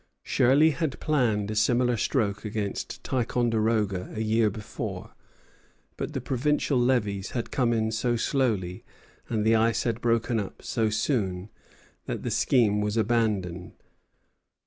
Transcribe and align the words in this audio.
Shirley 0.23 0.71
had 0.71 0.99
planned 0.99 1.51
a 1.51 1.55
similar 1.55 1.95
stroke 1.95 2.43
against 2.43 3.03
Ticonderoga 3.03 4.09
a 4.15 4.21
year 4.23 4.49
before; 4.49 5.11
but 5.95 6.13
the 6.13 6.19
provincial 6.21 6.79
levies 6.79 7.29
had 7.37 7.51
come 7.51 7.71
in 7.71 7.91
so 7.91 8.15
slowly, 8.15 8.83
and 9.29 9.45
the 9.45 9.53
ice 9.55 9.83
had 9.83 10.01
broken 10.01 10.39
up 10.39 10.63
so 10.63 10.89
soon, 10.89 11.51
that 12.07 12.23
the 12.23 12.31
scheme 12.31 12.81
was 12.81 12.97
abandoned. 12.97 13.73